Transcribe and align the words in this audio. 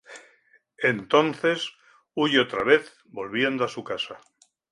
Entonces 0.81 1.73
huye 2.15 2.39
otra 2.39 2.63
vez, 2.63 2.91
volviendo 3.05 3.63
a 3.63 3.67
su 3.67 3.83
casa. 3.83 4.17